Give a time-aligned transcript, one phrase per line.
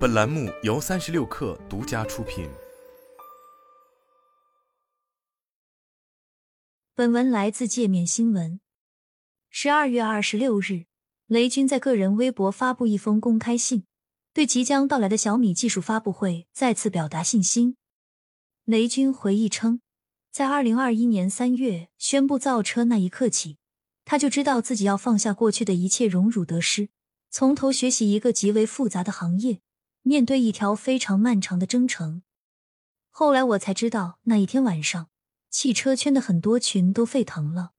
[0.00, 2.48] 本栏目由三十六氪独家出品。
[6.94, 8.60] 本文来自界面新闻。
[9.50, 10.86] 十二月二十六日，
[11.26, 13.84] 雷军在个人微博发布一封公开信，
[14.32, 17.76] 对即将到来的小米技术发布会再次表达信心。
[18.64, 19.82] 雷军回忆称，
[20.32, 23.58] 在二零二一年三月宣布造车那一刻起，
[24.06, 26.88] 他就知道自己要放下过去的一切荣辱得失。
[27.30, 29.60] 从头学习一个极为复杂的行业，
[30.02, 32.22] 面对一条非常漫长的征程。
[33.10, 35.08] 后来我才知道，那一天晚上，
[35.50, 37.72] 汽车圈的很多群都沸腾了。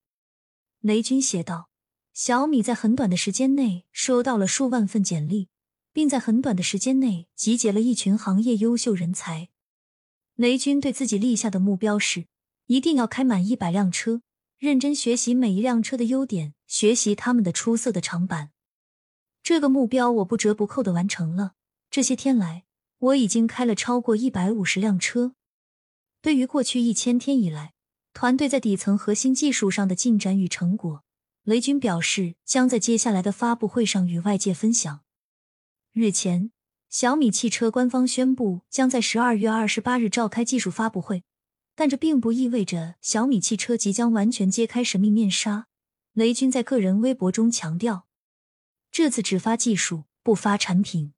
[0.82, 1.70] 雷军写道
[2.14, 5.50] ：“小米在很短的时间内收到了数万份简历，
[5.94, 9.50] 并在很短的时间内集结了一群行业优秀人才。
[10.36, 12.26] 雷军对自己立下的目标是，
[12.66, 14.22] 一定要开满一百辆车，
[14.58, 18.52] 认真学习每一辆车的优点，学习他们的出色的长板。”
[19.44, 21.54] 这个目标我不折不扣的完成了。
[21.92, 22.64] 这些天来，
[23.00, 25.36] 我已经开了超过一百五十辆车。
[26.22, 27.74] 对于过去一千天以来
[28.14, 31.04] 团队在底层核心技术上的进展与成果，
[31.44, 35.02] 雷军表示将在接下来的发布会上与外界分享。
[35.92, 36.54] 日前，
[36.90, 41.26] 小米汽车官方宣布将在十二月二十八日召开技术发布会，
[41.76, 45.68] 但这并不意味着小米汽车即将完全揭开神秘面纱。
[46.14, 48.08] 雷军在个人微博中强调。
[48.90, 51.14] 这次只发技术，不发产品。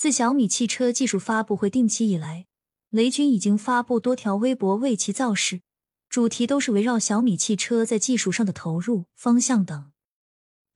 [0.00, 2.46] 自小米汽车技术发布会定期以来，
[2.88, 5.60] 雷军已经发布多条微博为其造势，
[6.08, 9.92] 主题都是围绕小米汽车在技术上的投入方向等。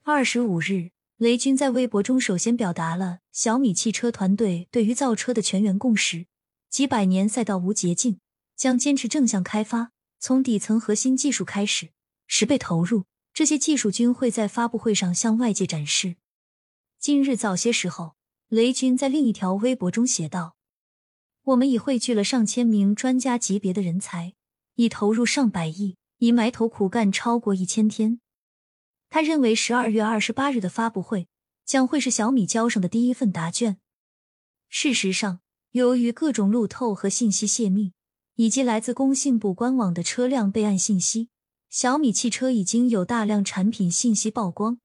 [0.03, 6.27] 二十五日，雷军在微博中首先表达了小米汽车团队对于造车的全员共识：
[6.69, 8.21] 几百年赛道无捷径，
[8.55, 11.93] 将坚持正向开发，从底层核心技术开始，
[12.27, 13.07] 十倍投入。
[13.33, 16.17] 这些技术均会在发布会上向外界展示。
[16.99, 18.14] 今日早些时候，
[18.49, 20.57] 雷军在另一条微博中写道
[21.45, 24.35] ：“我们已汇聚了上千名专家级别的人才，
[24.75, 28.21] 已投入上百亿，已埋头苦干超过一千天。”
[29.11, 31.29] 他认为，十二月二十八日的发布会
[31.65, 33.79] 将会是小米交上的第一份答卷。
[34.69, 35.41] 事实上，
[35.71, 37.93] 由于各种路透和信息泄密，
[38.35, 41.29] 以及来自工信部官网的车辆备案信息。
[41.71, 44.79] 小米汽车已经有大量产品信息曝光，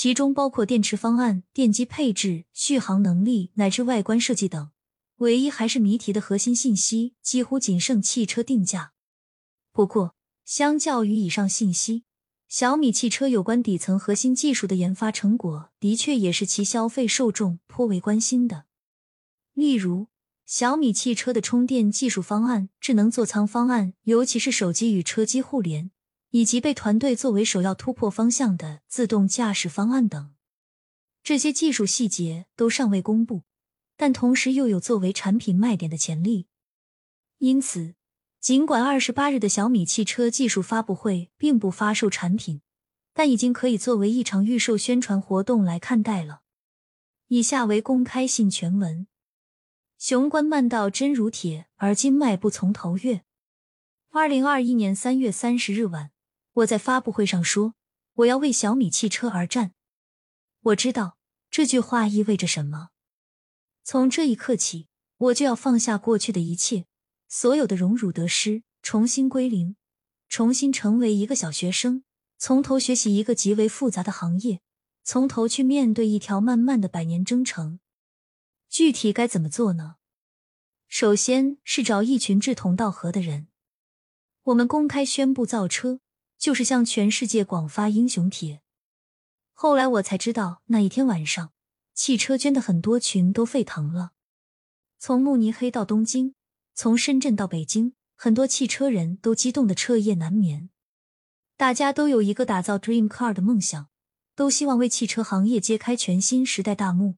[0.00, 4.70] 其中包括电池方案、电机配置、续航能力乃至外观设计等。
[5.16, 8.92] 唯一还是谜题的核心信息，几乎仅剩汽车定价。
[9.72, 10.14] 不过，
[10.44, 12.04] 相较于以上信息，
[12.46, 18.66] 小米汽车有关底层核心技术的研发成果，的确也是其消费受众颇为关心的。
[19.54, 20.06] 例如，
[20.46, 25.90] 小米汽车的充电技术方案、智能座舱方案，尤其是手机与车机互联。
[26.30, 30.34] 以及被团队作为首要突破方向的自动驾驶方案等，
[31.22, 33.44] 这些技术细节都尚未公布，
[33.96, 36.46] 但同时又有作为产品卖点的潜力。
[37.38, 37.94] 因此，
[38.40, 42.60] 尽管二十八日的小米汽车技术发布会并不发售产品，
[43.14, 46.42] 但已经可以作为一场预售宣传活动来看待了。
[47.28, 49.06] 以下为公开信全文：
[49.96, 53.24] 雄关漫道真如铁，而今迈步从头越。
[54.10, 56.10] 二零二一年三月三十日晚。
[56.58, 57.74] 我在发布会上说
[58.14, 59.74] ：“我要为小米汽车而战。”
[60.60, 61.16] 我知道
[61.50, 62.88] 这句话意味着什么。
[63.84, 64.88] 从这一刻起，
[65.18, 66.86] 我就要放下过去的一切，
[67.28, 69.76] 所有的荣辱得失，重新归零，
[70.28, 72.02] 重新成为一个小学生，
[72.38, 74.60] 从头学习一个极为复杂的行业，
[75.04, 77.78] 从头去面对一条漫漫的百年征程。
[78.68, 79.96] 具体该怎么做呢？
[80.88, 83.46] 首先是找一群志同道合的人。
[84.42, 86.00] 我们公开宣布造车。
[86.38, 88.62] 就是向全世界广发英雄帖。
[89.52, 91.52] 后来我才知道，那一天晚上，
[91.92, 94.12] 汽车圈的很多群都沸腾了。
[95.00, 96.34] 从慕尼黑到东京，
[96.74, 100.70] 从深圳到北京，很多汽车人都激动的彻夜难眠。
[101.56, 103.88] 大家都有一个打造 Dream Car 的梦想，
[104.36, 107.16] 都希望为汽车行业揭开全新时代大幕。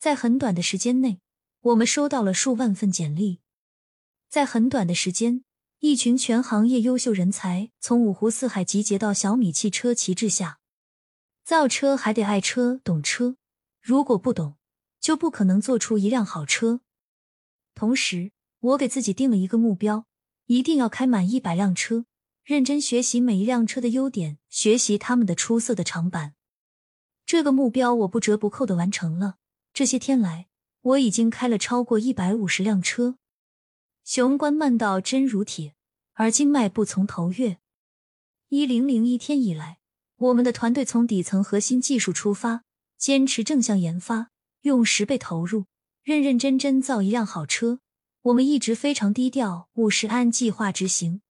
[0.00, 1.20] 在很短的时间内，
[1.60, 3.40] 我们收到了数万份简历。
[4.28, 5.44] 在很短的时间。
[5.86, 10.58] 一群全行业优秀人才从五湖四海集结到小米汽车旗帜下，
[11.44, 13.36] 造车还得爱车懂车，
[13.82, 14.56] 如果不懂，
[14.98, 16.80] 就不可能做出一辆好车。
[17.74, 20.06] 同时，我给自己定了一个目标，
[20.46, 22.06] 一定要开满一百辆车，
[22.42, 26.32] 认真学习每一辆车的优点，学习他们的出色的长板。
[27.26, 29.36] 这个目标我不折不扣的完成了。
[29.74, 30.46] 这些天来，
[30.80, 33.18] 我已经开了超过一百五十辆车。
[34.04, 35.74] 雄关漫道真如铁，
[36.12, 37.56] 而今迈步从头越。
[38.50, 39.78] 一零零一天以来，
[40.16, 42.64] 我们的团队从底层核心技术出发，
[42.98, 44.28] 坚持正向研发，
[44.60, 45.64] 用十倍投入，
[46.02, 47.80] 认认真真造一辆好车。
[48.24, 51.22] 我们一直非常低调，务实按计划执行，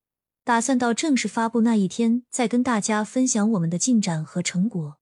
[0.42, 4.98] 打算到正式发布那一天再跟大家分享我们的进展和成果。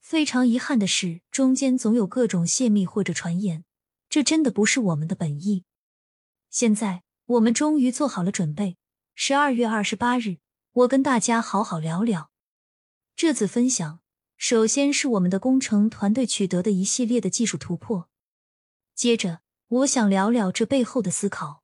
[0.00, 3.64] 非常遗憾的是，中间总有各种泄密或者传言，
[4.08, 5.62] 这真的不是我们的本意。
[6.50, 8.76] 现在我们终于做好了准备，
[9.14, 10.38] 十二月二十八日，
[10.72, 12.32] 我跟大家好好聊聊。
[13.14, 14.00] 这次分享，
[14.36, 18.08] 首先是我们的工程团队取得的一系列的技术突破，
[18.96, 21.62] 接着我想聊聊这背后的思考。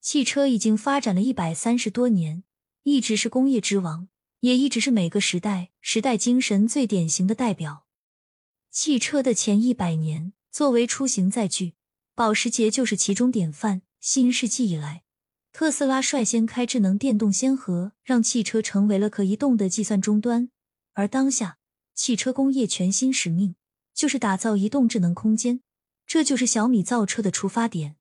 [0.00, 2.42] 汽车已经发展了一百三十多年，
[2.84, 4.08] 一直是工业之王。
[4.40, 7.84] 也一直是每个时代时代精神最典型的代表。
[8.70, 11.74] 汽车的前一百年，作为出行载具，
[12.14, 13.82] 保时捷就是其中典范。
[14.00, 15.02] 新世纪以来，
[15.52, 20.48] 特斯拉率先开智能电动先河，让汽车成为了可移动的计算终端。
[20.94, 21.58] 而当下，
[21.94, 23.56] 汽车工业全新使命
[23.92, 25.60] 就是打造移动智能空间，
[26.06, 27.96] 这就是小米造车的出发点。